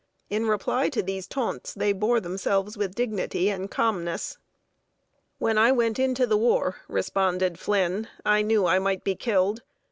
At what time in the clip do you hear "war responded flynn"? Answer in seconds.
6.37-8.07